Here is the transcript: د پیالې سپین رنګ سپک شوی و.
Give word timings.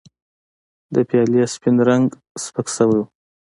د 0.93 0.95
پیالې 1.07 1.41
سپین 1.53 1.75
رنګ 1.89 2.07
سپک 2.43 2.67
شوی 2.75 2.97
و. 3.01 3.05